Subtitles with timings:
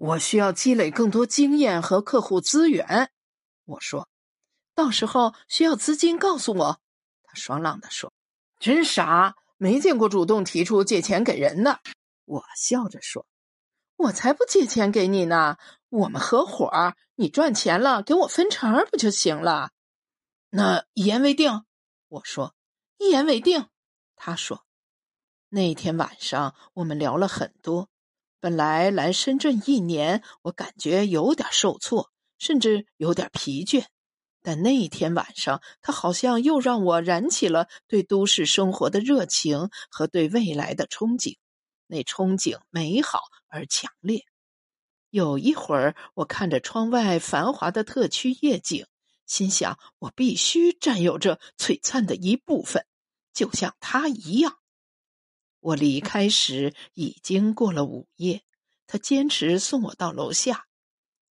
[0.00, 3.10] 我需要积累更多经验和客户资源。
[3.66, 4.08] 我说，
[4.74, 6.80] 到时候需要资金，告诉我。
[7.22, 8.10] 他爽朗的说
[8.58, 11.80] ：“真傻，没见过主动提出借钱给人的。”
[12.24, 13.26] 我笑着说
[13.96, 15.58] ：“我才不借钱给你呢，
[15.90, 19.70] 我们合伙，你赚钱了给我分成不就行了？”
[20.48, 21.66] 那一言为定。
[22.08, 22.54] 我说
[22.96, 23.68] ：“一言为定。”
[24.16, 24.64] 他说
[25.50, 27.90] ：“那天晚上我们聊了很多。”
[28.40, 33.84] 本来来深圳一年，我感觉有点受挫，甚至有点疲倦。
[34.42, 41.36] 但那一天晚上，他好像又让我燃起了对都市生活的热情和对未来的憧憬。
[41.86, 44.24] 那憧憬美好而强烈。
[45.10, 48.86] 有一会儿，我看着窗外繁华的特区夜景，
[49.26, 52.86] 心想：我必须占有这璀璨的一部分，
[53.34, 54.59] 就像他一样。
[55.60, 58.42] 我离开时已经过了午夜，
[58.86, 60.66] 他坚持送我到楼下。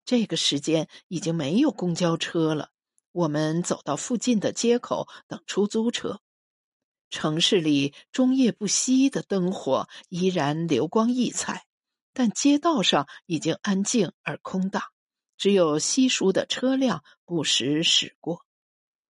[0.06, 2.72] 这个时间已经没有公交车了。
[3.12, 6.22] 我们走到附近的街口等出租车。
[7.10, 11.66] 城市里终夜不息的灯火依然流光溢彩，
[12.14, 14.84] 但街道上已经安静而空荡，
[15.36, 18.46] 只有稀疏的车辆不时驶过。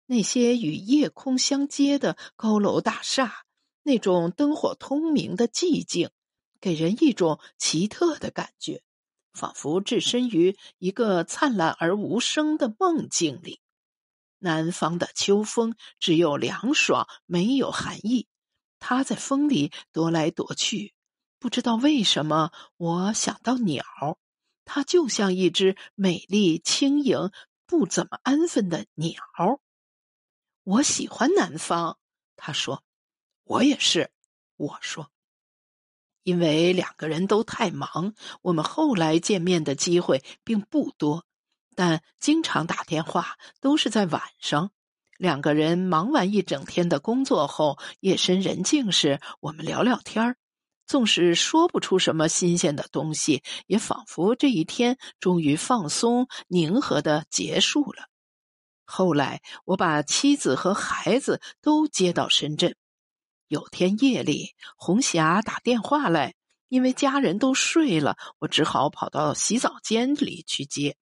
[0.06, 3.47] 那些与夜空相接的高楼大厦。
[3.88, 6.10] 那种灯火通明的寂静，
[6.60, 8.84] 给人一种奇特的感觉，
[9.32, 13.62] 仿佛置身于一个灿烂而无声的梦境里。
[14.40, 18.28] 南方的秋风只有凉爽，没有寒意。
[18.78, 20.94] 它在风里踱来踱去，
[21.40, 23.86] 不知道为什么，我想到鸟，
[24.66, 27.32] 它就像一只美丽轻盈、
[27.66, 29.24] 不怎么安分的鸟。
[30.66, 31.98] 我喜欢南方，
[32.36, 32.84] 他说。
[33.48, 34.12] 我也是，
[34.58, 35.10] 我说，
[36.24, 41.24] 因为两个人都太忙，我们后来见面的机会并不多，
[41.74, 44.72] 但经常打电话都是在晚上。
[45.18, 50.38] 两个人忙完一整天的工作后，夜深人静时，我们聊聊天儿，
[50.86, 58.10] 纵使说不出什么新鲜的东西，也仿佛这一天终于放松、宁和的结束了。
[58.84, 62.76] 后来，我把妻子和孩子都接到深圳。
[63.48, 66.36] 有天夜里，红霞打电话来，
[66.68, 70.98] 因为家人都睡了，我只好跑到洗澡间里去接。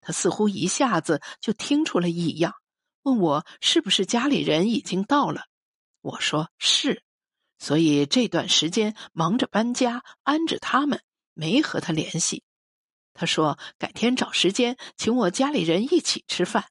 [0.00, 2.54] 他似乎一下子就听出了异样，
[3.02, 5.46] 问我是不是家里人已经到了。
[6.00, 7.02] 我说是，
[7.58, 11.02] 所以这段时间忙着搬家安置他们，
[11.34, 12.42] 没和他联系。
[13.14, 16.66] 他说改天找时间请我家里人一起吃饭。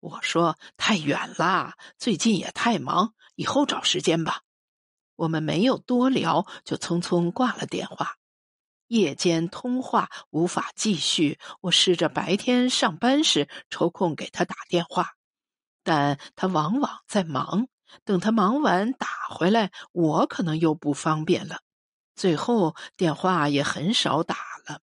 [0.00, 3.14] 我说太远了，最近也太忙。
[3.42, 4.42] 以后找时间吧。
[5.16, 8.14] 我们没有多聊，就匆匆挂了电话。
[8.86, 15.14] 夜间通话无法继续，我试着白天上班时抽空给他打电话，
[15.82, 17.66] 但他往往在忙。
[18.04, 21.58] 等他忙完打回来，我可能又不方便了。
[22.14, 24.36] 最后电话也很少打
[24.68, 24.80] 了。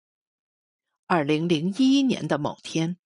[1.07, 2.97] 二零零一年的某天，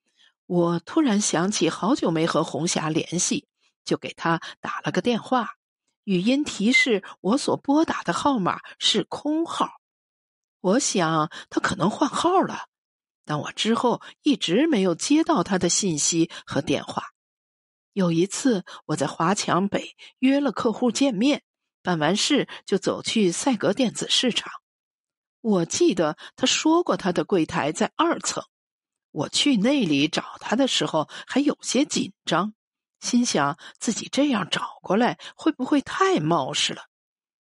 [0.47, 3.50] 我突然想起好久没和红霞联系。
[3.85, 5.51] 就给他打了个电话，
[6.05, 9.81] 语音提示我所拨打的号码是空号。
[10.61, 12.67] 我想他可能换号了，
[13.25, 17.05] 但我之后一直没有接到他的信息和电话。
[17.93, 21.43] 有一次，我在华强北约了客户见面，
[21.83, 24.53] 办完事就走去赛格电子市场。
[25.41, 28.45] 我记得他说过他的柜台在二层。
[29.13, 32.55] 我去那里找他的时候还有些紧张。
[33.01, 36.83] 心想自己这样找过来会不会太冒失了？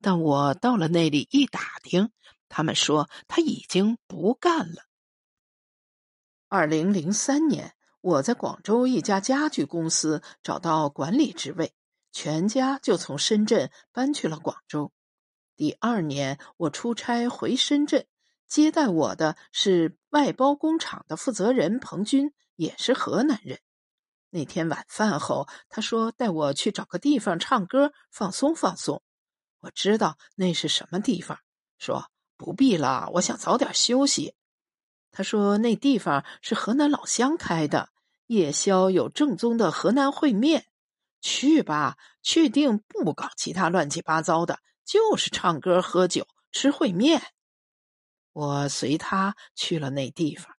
[0.02, 2.12] 但我到了那里一打听，
[2.50, 4.84] 他们说他已经不干了。
[6.50, 11.74] 二零零三年，我在广州一家家具公司找到管理职位，
[12.12, 14.91] 全家就从深圳搬去了广州。
[15.56, 18.06] 第二年，我出差回深圳，
[18.47, 23.59] 接待我的是外包工厂的负责人彭军，也是河南人。
[24.37, 29.01] 那天晚饭后，他说带我去找个地方唱歌放松放松。
[29.61, 31.39] 我知道那是什么地方，
[31.79, 34.35] 说不必了，我想早点休息。
[35.11, 37.89] 他说那地方是河南老乡开的，
[38.28, 40.67] 夜宵有正宗的河南烩面。
[41.19, 47.23] 去吧，确定不搞其他乱七八糟的，就是唱歌、喝酒、吃烩面。
[48.34, 50.57] 我随他去了那地方。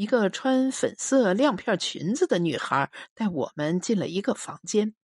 [0.00, 4.94] 一个穿粉色亮片裙子的女孩带我们进了一个房间，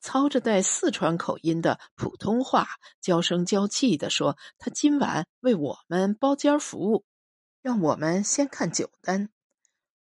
[0.00, 2.66] 操着带四川口音的普通话，
[3.00, 7.04] 娇声娇气地说：“她今晚为我们包间服务。”
[7.62, 9.28] 让我们先看酒单。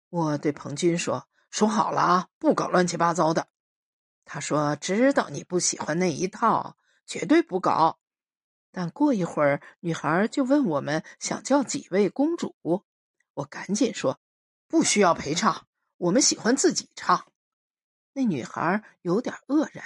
[0.09, 3.47] 我对彭军说：“说好了啊，不搞乱七八糟的。”
[4.25, 7.99] 他说：“知道你不喜欢那一套，绝对不搞。”
[8.73, 12.55] 但过一会儿，女孩就问我们想叫几位公主。
[13.33, 14.19] 我赶紧说
[14.71, 17.27] ：“不需要陪唱，我们喜欢自己唱。”
[18.15, 19.83] 那女孩有点愕然，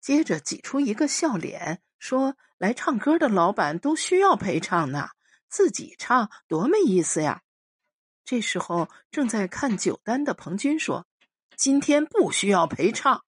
[0.00, 5.10] 接着挤出一个笑脸，说：“来唱歌的老板都需要陪唱呢，
[5.48, 7.42] 自己唱多没意思呀。”
[8.24, 11.06] 这时候，正在看酒单的彭军说
[11.56, 13.24] ：“今天不需要陪唱。”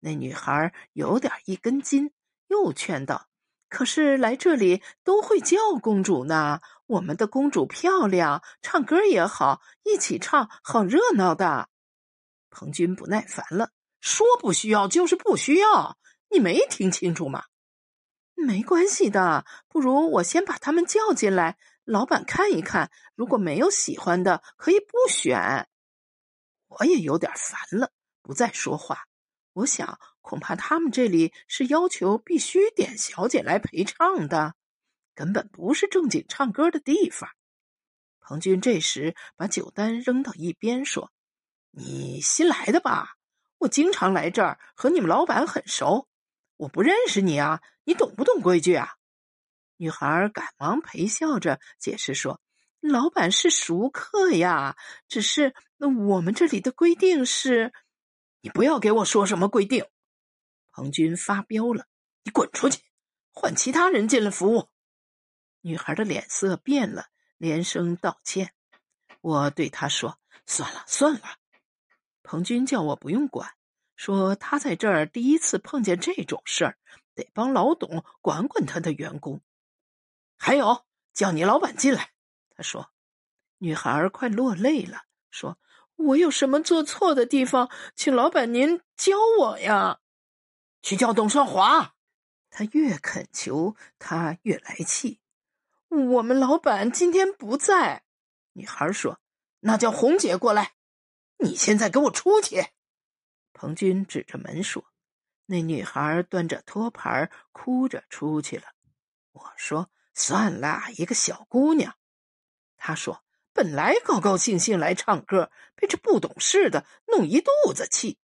[0.00, 2.10] 那女孩有点一根筋，
[2.48, 3.28] 又劝道
[3.70, 11.68] ：“可是来这里都会叫公主呢，我们的公主漂亮，唱歌也好，一起唱好热闹的。”
[12.50, 13.70] 彭军不耐烦了，
[14.00, 15.98] 说：“不需要就是不需要，
[16.30, 17.44] 你没听清楚吗？
[18.34, 25.68] 没关系的，不如我先把他们叫进来，老板看一看，如果没有喜欢的，可以不选。”
[26.68, 27.92] 我也有点烦了，
[28.22, 29.04] 不再说话。
[29.52, 34.54] 我想，恐怕他们这里是要求必须点小姐来陪唱的，
[35.18, 37.28] 根本不是正经唱歌的地方。
[38.20, 41.10] 彭军这时把酒单扔到一边，说。
[41.72, 43.16] 你新来的吧？
[43.58, 46.08] 我经常来这儿，和你们老板很熟。
[46.56, 48.94] 我不认识你啊，你懂不懂规矩啊？
[49.76, 52.40] 女孩赶忙陪笑着解释说
[52.78, 54.76] ：“老板是熟客呀，
[55.08, 57.72] 只是那我们这里的规定是……
[58.40, 59.84] 你不要给我说什么规定。”
[60.70, 61.86] 彭军发飙了
[62.22, 62.80] ：“你滚出去，
[63.32, 64.68] 换其他人进来服务。”
[65.60, 67.06] 女孩的脸色变了，
[67.36, 68.54] 连声道歉。
[69.20, 71.36] 我对她说：“算了，算了。”
[72.22, 73.54] 彭军叫我不用管，
[73.96, 76.78] 说他在这儿第一次碰见这种事儿，
[77.14, 79.40] 得帮老董管管他的员工。
[80.36, 82.12] 还有，叫你老板进来。
[82.50, 82.92] 他说
[83.58, 85.58] ：“女孩快落泪了，说
[85.96, 90.00] 我有什么做错的地方，请老板您教我呀。”
[90.82, 91.94] 去叫董少华。
[92.50, 95.20] 他越恳求，他越来气。
[95.88, 98.04] 我们老板今天不在。
[98.52, 99.20] 女孩说
[99.60, 100.74] ：“那叫红姐过来。”
[101.40, 102.66] 你现在给我出去！
[103.52, 104.84] 彭军指着门说
[105.46, 108.64] ：“那女孩端着托盘，哭着出去了。”
[109.32, 111.96] 我说：“算了，一个小姑娘。”
[112.76, 113.24] 他说
[113.54, 118.18] ：“本来高高兴兴来唱歌，被这不懂事的弄一肚子气。”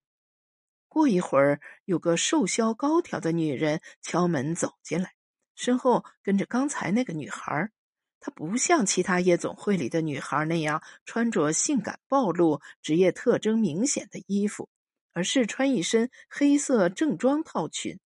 [0.90, 5.14] 过一会儿，有个瘦削高挑的女人敲门走进来，
[5.56, 7.72] 身后跟着刚才那个女孩。
[8.20, 14.70] 她不像其他夜总会里的女孩那样穿着性感暴露、职业特征明显的衣服，
[15.12, 18.00] 而是穿一身黑色正装套裙。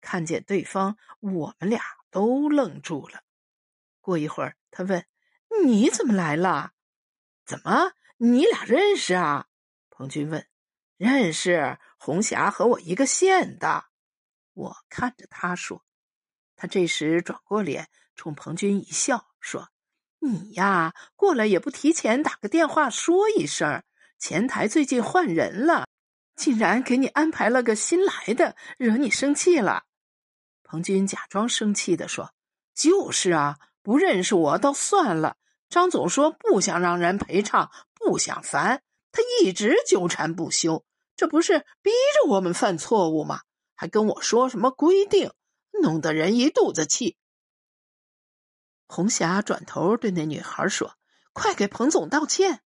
[0.00, 1.82] 看见对方，我们俩
[2.12, 3.22] 都愣住了。
[4.00, 5.04] 过一会儿，他问
[5.66, 6.70] ：“你怎么来了？
[7.44, 9.48] 怎么，你俩认识啊？”
[9.90, 10.46] 彭军问
[10.96, 13.86] ：“认识，红霞和我一个县的。”
[14.54, 15.84] 我看着他说。
[16.58, 19.28] 他这时转过脸，冲彭军一笑。
[19.40, 19.68] 说
[20.18, 23.84] ：“你呀，过来也不提前打个电话说一声。
[24.18, 25.86] 前台最近换人了，
[26.34, 29.84] 竟然给你安排了个新来的，惹你生气了。”
[30.64, 32.34] 彭军假装生气的说
[32.74, 35.36] ：“就是啊，不认识我倒算了。
[35.68, 38.82] 张总说不想让人陪唱，不想烦，
[39.12, 43.42] 他一直纠缠不休，这不是逼着我们犯错误吗？
[43.76, 45.30] 还跟我说什么规定，
[45.80, 47.16] 弄得人一肚子气。”
[48.86, 50.96] 红霞转头对那女孩说
[51.32, 52.62] ：“快给彭总道歉。”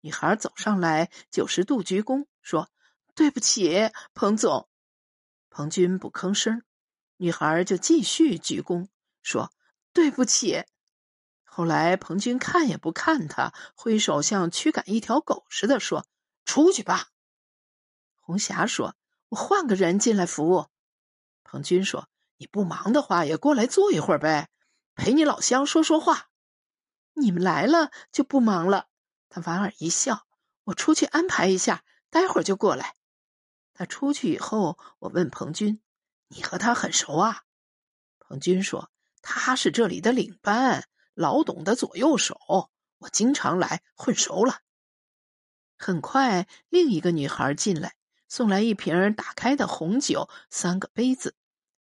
[0.00, 2.70] 女孩走上来，九十度鞠躬说
[3.16, 4.68] ：“对不起，彭总。”
[5.50, 6.62] 彭军不吭声，
[7.16, 8.88] 女孩就继续鞠躬
[9.22, 9.52] 说
[9.92, 10.64] ：“对不起。”
[11.42, 16.06] 后来彭军看也不看他，挥手像驱赶一条狗似的说
[16.44, 17.08] ：“出去吧。”
[18.20, 18.94] 红霞说
[19.30, 20.66] ：“我换个人进来服务。”
[21.42, 24.48] 彭军说：“你不忙的话，也过来坐一会儿呗。”
[25.00, 26.30] 陪你老乡说说话，
[27.12, 28.88] 你们来了就不忙了。
[29.28, 30.26] 他莞尔一笑，
[30.64, 32.96] 我出去安排一下，待会儿就过来。
[33.74, 35.80] 他出去以后，我问彭军
[36.26, 37.44] ：“你和他很熟啊？”
[38.18, 38.90] 彭军说
[39.22, 42.36] ：“他是这里的领班，老董的左右手，
[42.98, 44.62] 我经常来，混熟了。”
[45.78, 47.94] 很快，另一个女孩进来，
[48.26, 51.36] 送来一瓶打开的红酒，三个杯子。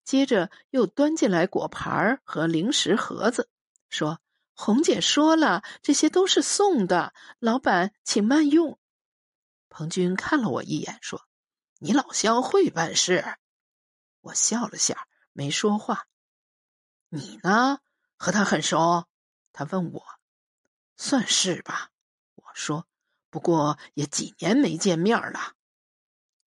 [0.04, 3.48] 接着又端进来果盘和零食盒子，
[3.88, 4.20] 说
[4.54, 8.78] ：“红姐说了，这些都是送的，老板请慢用。”
[9.70, 11.26] 彭军看了我一眼，说
[11.78, 13.38] ：“你老乡会办事。”
[14.22, 16.06] 我笑了下，没说话。
[17.08, 17.78] 你呢？
[18.16, 19.06] 和他很熟？
[19.52, 20.04] 他问我。
[20.96, 21.90] 算是吧，
[22.34, 22.86] 我说。
[23.30, 25.54] 不过也几年没见面了。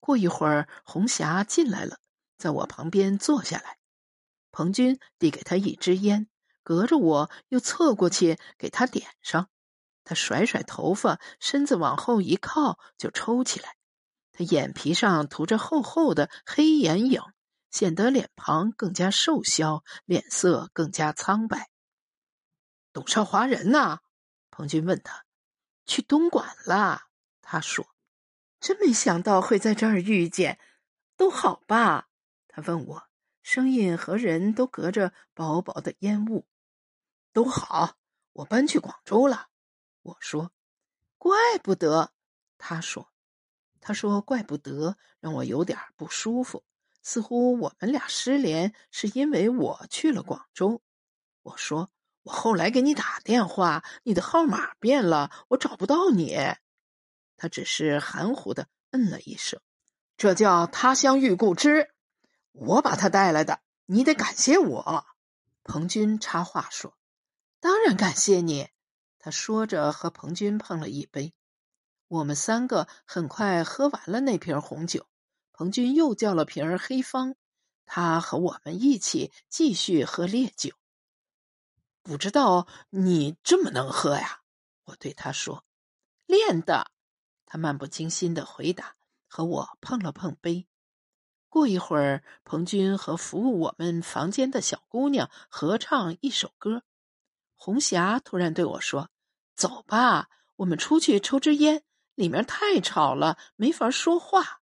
[0.01, 2.01] 过一会儿，红霞进来了，
[2.43, 3.79] 在我旁边坐下来。
[4.51, 6.27] 彭军递给他一支烟，
[6.65, 9.49] 隔着我又侧过去给他点上。
[10.03, 13.77] 他甩甩头发，身子往后一靠，就抽起来。
[14.33, 17.23] 他眼皮上涂着厚厚的黑眼影，
[17.71, 21.71] 显得脸庞更加瘦削，脸色更加苍白。
[22.93, 24.01] 董少华人呢？
[24.51, 25.25] 彭军问他。
[25.87, 27.03] 去东莞了，
[27.41, 27.87] 他说
[28.61, 30.59] ：“真没想到会在这儿遇见，
[31.17, 32.09] 都好吧？”
[32.53, 33.03] 他问我，
[33.43, 36.47] 声音和人都隔着薄薄的烟雾。
[37.33, 37.97] 都好，
[38.33, 39.49] 我搬去广州了。
[40.03, 40.53] 我说
[41.19, 42.13] ：“怪不得。”
[42.57, 43.09] 他说
[43.83, 46.63] ：“他说怪不得，让我有点不舒服，
[47.03, 50.81] 似乎我们俩失联是因为我去了广州。”
[51.43, 51.91] 我说。
[52.25, 56.37] 我后来给你打电话，你的号码变了，我找不到你。
[57.37, 59.61] 他只是含糊的嗯了一声。
[60.17, 61.92] 这叫他乡遇故知，
[62.53, 65.07] 我把他带来的，你得感谢我。
[65.65, 66.97] 彭军插话说
[67.61, 68.69] ：“当然感谢你。”
[69.19, 71.33] 他说着和彭军碰了一杯。
[72.09, 75.07] 我们三个很快喝完了那瓶红酒，
[75.53, 77.37] 彭军又叫了瓶黑方，
[77.87, 80.75] 他和我们一起继续喝烈酒。
[82.03, 84.43] 不知道你这么能喝呀？
[84.85, 85.65] 我对他说
[86.27, 86.91] ：“练的。”
[87.47, 88.97] 他漫不经心的回答，
[89.29, 90.67] 和我碰了碰杯。
[91.53, 96.83] 过一会儿，彭军和服务我们房间的小姑娘合唱一首歌。
[97.57, 99.11] 红霞突然对我说
[99.55, 101.83] ：“走吧，我们出去抽支烟，
[102.15, 104.63] 里面太吵了，没法说话。”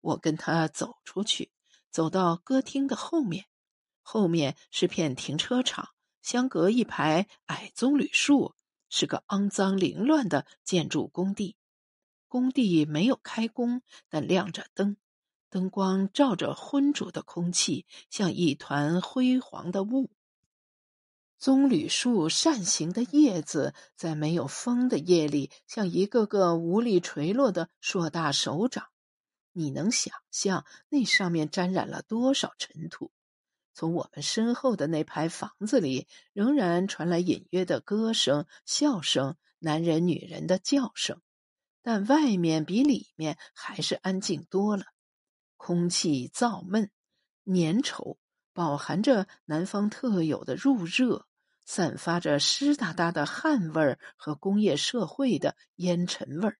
[0.00, 1.50] 我跟他走出去，
[1.90, 3.46] 走到歌厅的后面，
[4.00, 5.88] 后面是片停车场。
[6.22, 8.54] 相隔一排矮棕榈树，
[8.88, 11.56] 是个肮脏凌乱的建筑工地。
[12.28, 14.96] 工地没有开工，但亮着灯，
[15.48, 20.10] 灯光照着昏浊的空气，像一团辉煌的雾。
[21.38, 28.86] 棕榈树扇形的叶子在没有风的夜里，像一个个无力垂落的硕大手掌。
[29.52, 33.10] 你能想象那上面沾染了多少尘土？
[33.74, 41.20] 从我们身后的那排房子里，仍然传来隐约的歌声、笑声、男人、女人的叫声，
[41.82, 44.84] 但外面比里面还是安静多了。
[45.56, 46.90] 空气燥闷、
[47.44, 48.18] 粘稠，
[48.52, 51.26] 饱含着南方特有的入热，
[51.64, 56.58] 散发着湿哒哒的汗味儿和工业社会的烟尘味儿。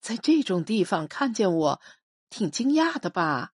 [0.00, 1.80] 在这种地方看见我，
[2.30, 3.52] 挺惊讶的吧？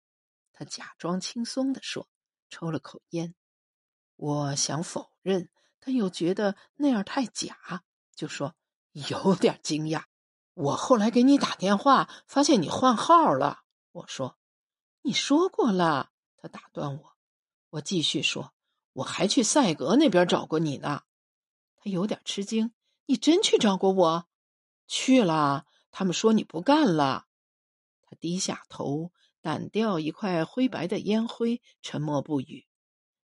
[0.53, 2.09] 他假装轻松地说。
[2.49, 3.35] 抽了口烟，
[4.15, 5.49] 我想否认，
[5.81, 7.83] 但又觉得那样太假，
[8.15, 8.55] 就说
[8.93, 10.05] 有点惊讶。
[10.55, 13.65] 我后来给你打电话，发现你换号了。
[13.97, 14.37] 我说，
[15.01, 16.11] 你说过了。
[16.37, 17.17] 他打断我，
[17.71, 18.53] 我继续说，
[18.93, 21.05] 我还去赛格那边找过你呢。
[21.77, 22.75] 他有点吃惊，
[23.07, 24.29] 你真去找过我？
[24.87, 25.65] 去了。
[25.91, 27.25] 他们说你不干了。
[28.03, 29.13] 他低下头。
[29.43, 32.67] 掸掉一块灰白的烟灰，沉默不语。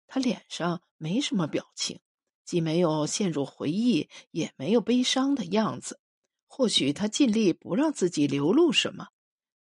[0.05, 1.99] 他脸上没什么表情，
[2.45, 5.99] 既没有陷入回忆，也没有悲伤的样子。
[6.45, 9.07] 或许他尽力不让自己流露什么。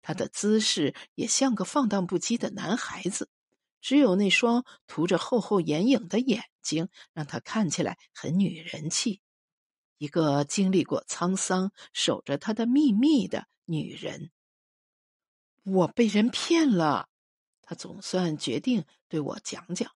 [0.03, 3.29] 他的姿势也像个放荡不羁的男孩子，
[3.81, 9.21] 只有那双涂着厚厚眼影的眼睛，让他看起来很女人气。
[9.99, 14.31] 一个经历过沧桑、守着他的秘密的女人。
[15.63, 17.09] 我被人骗了，
[17.61, 19.93] 他总算决定对我讲讲。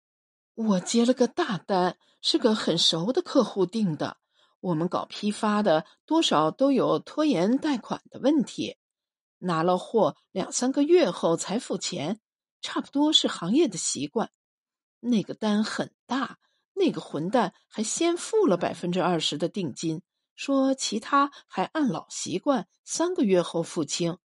[0.55, 4.19] 我接了个大单，是个很熟的客户订的。
[4.61, 8.77] 我们搞批发的，多少都有拖延贷款的问题。
[9.43, 12.21] 拿了货两三个月后才付钱，
[12.61, 14.31] 差不多是行业的习惯。
[15.01, 16.39] 那个单很大，
[16.75, 20.03] 那个混蛋还先付了百分之二十的定金，
[20.37, 24.19] 说其他还按老习惯三个月后付清。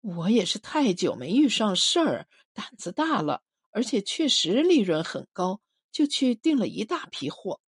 [0.00, 5.60] 我也是太久没遇上事儿，胆子大了，而且确实利润很高，
[5.92, 7.60] 就去订了一大批货。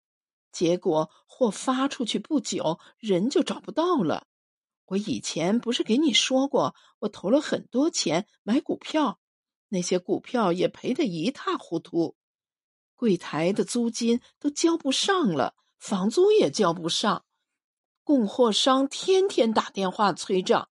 [0.50, 4.26] 结果货发出去不久，人就找不到了。
[4.92, 9.18] 我以前不是给你说过，我投了很多钱买股票，
[9.68, 12.14] 那些股票也赔得一塌糊涂。
[12.94, 17.24] 柜台的租金都交不上了，房租也交不上，
[18.04, 20.68] 供货商天天打电话催账。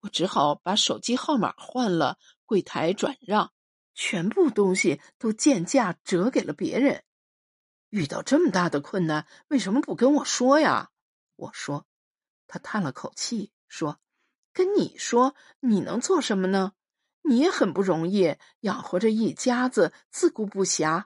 [0.00, 3.52] 我只好把手机号码换了，柜台转让，
[3.94, 7.04] 全部东西都贱价折给了别人。
[7.90, 10.92] 遇到这么大的困难，为什么不跟我说呀？
[11.36, 11.86] 我说。
[12.52, 14.00] 他叹了口气说
[14.52, 16.72] ：“跟你说，你能做什么呢？
[17.22, 21.04] 你也很不容易，养活着一家子，自顾不暇。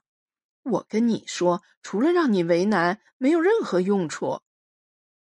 [0.62, 4.40] 我跟你说，除了让你为难，没有任何用处。”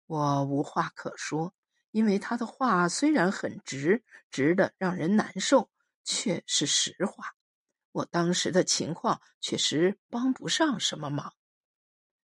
[0.05, 1.55] 我无话可说，
[1.89, 5.71] 因为他的话虽然很直，直的让人难受，
[6.03, 7.33] 却是实话。
[7.91, 11.33] 我当时的情况确实帮不上什么忙，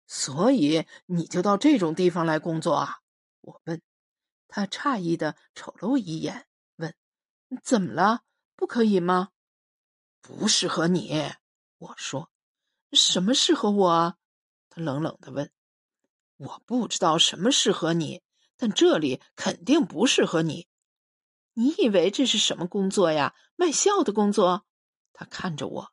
[0.08, 2.96] 所以你就到这种地方来工作啊？
[3.46, 3.80] 我问。
[4.48, 6.94] 他诧异的瞅了我一眼，问
[7.62, 8.22] ：“怎么了？
[8.54, 9.30] 不可以吗
[10.20, 11.32] ？”“不适合你。”
[11.78, 12.30] 我说。
[12.92, 14.16] “什么适合我？”
[14.70, 15.50] 他冷冷的问。
[16.38, 18.22] “我不知道什么适合你，
[18.56, 20.68] 但这里肯定不适合你。
[21.54, 23.34] 你以为这是什么工作呀？
[23.56, 24.66] 卖笑的工作？”
[25.12, 25.92] 他看着我，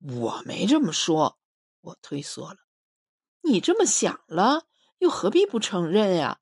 [0.00, 1.38] 我没这么说，
[1.80, 2.58] 我退缩了。
[3.42, 4.66] 你这么想了，
[4.98, 6.40] 又何必不承认呀？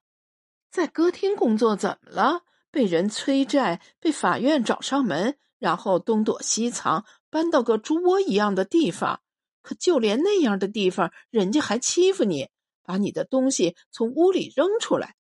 [0.70, 2.42] 在歌厅工作怎么了？
[2.70, 9.20] 被人催债，被法院找上门，然后东躲西藏，搬到个猪窝一样的地方。
[9.62, 12.48] 可就连那样的地方，人家还欺负你，
[12.84, 15.16] 把你的东西从屋里扔出来，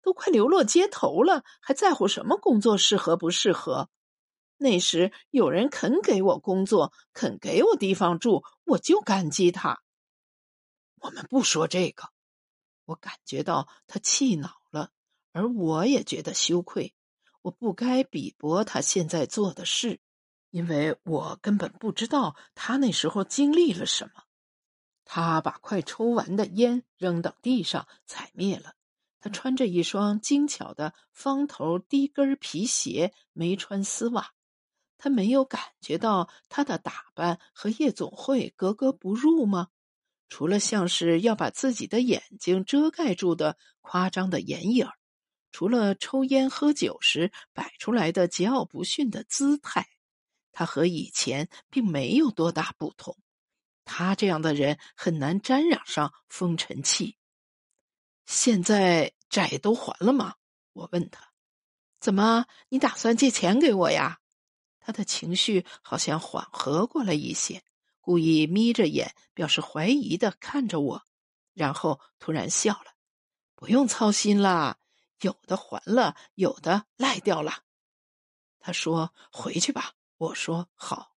[0.00, 3.90] 都快流落街头了，还在乎什么工作适合不适合？
[4.56, 9.82] 那时有人肯给我工作，肯给我地方住，我就感激他。
[11.00, 12.04] 我们不说这个，
[12.86, 14.90] 我感觉到他气恼了，
[15.32, 16.94] 而我也觉得羞愧。
[17.42, 20.00] 我不该鄙薄他现在做的事，
[20.50, 24.22] 因为我根本不知道他那时候经历了什么。
[25.04, 28.74] 他把快抽完的烟扔到地上，踩灭了。
[29.20, 34.32] 他穿着一双精巧的方头低跟皮鞋，没穿丝袜。
[34.98, 39.68] 他没有感觉到他的打扮和夜总会格格不入吗？
[40.28, 44.88] 除了像是要把自己的眼睛遮盖住的夸张的眼影
[45.52, 49.86] 除了抽烟喝酒时摆出来的桀骜不驯的姿态，
[50.52, 53.16] 他和以前并没有多大不同。
[53.84, 57.16] 他这样的人很难沾染上风尘气。
[58.26, 60.34] 现在债都还了吗？
[60.72, 61.32] 我问他。
[62.00, 64.18] 怎么，你打算借钱给我呀？
[64.80, 67.62] 他的情绪好像缓和过了一些，
[68.06, 71.02] 故意眯着眼，表示怀疑的看着我，
[71.54, 72.94] 然后突然笑了
[73.56, 74.78] ：“不用操心啦，
[75.22, 77.64] 有的还了，有的赖掉了。”
[78.60, 81.16] 他说：“回去吧。”我说：“好。”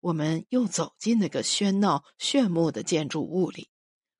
[0.00, 3.70] 我们又走进那个喧闹炫目的建筑物里，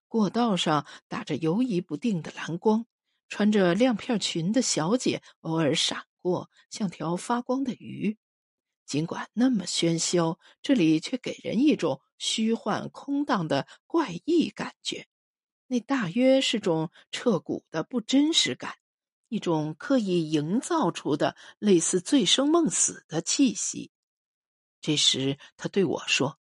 [0.09, 2.87] 过道上打着游移不定的蓝光，
[3.29, 8.17] 穿着亮片裙的小姐偶尔闪过，像条发光的鱼。
[8.91, 15.07] 尽管那么喧嚣，这里却给人一种虚幻空荡的怪异感觉。
[15.69, 18.75] 那大约是种彻骨的不真实感，
[19.29, 23.93] 一种刻意营造出的类似醉生梦死的气息。
[24.81, 26.41] 这时，他对我说：“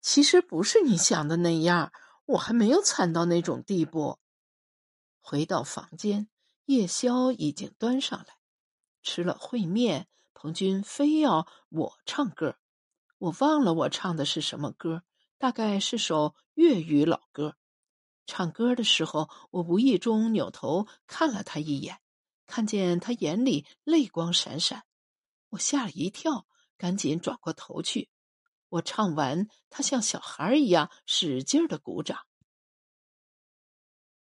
[0.00, 1.92] 其实不是你想的那样，
[2.24, 4.18] 我还没有惨到那种地步。”
[5.20, 6.30] 回到房间，
[6.64, 8.38] 夜宵已经端上来，
[9.02, 10.08] 吃了烩面。
[10.38, 12.58] 彭军非要我唱歌，
[13.16, 15.02] 我忘了我唱的是什么歌，
[15.38, 17.56] 大概是首粤语老歌。
[18.26, 22.00] 唱歌的时候，我无意中扭头看了他一眼，
[22.46, 24.84] 看见他眼里泪光闪闪，
[25.48, 26.46] 我吓了一跳，
[26.76, 28.10] 赶紧转过头去。
[28.68, 32.26] 我唱完，他像小孩一样使劲的鼓掌。